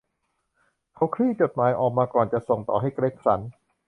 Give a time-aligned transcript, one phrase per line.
[0.95, 3.39] เขาคลี่จดหมายออกมาก่อนจะส่งต่อให้เกร็กสัน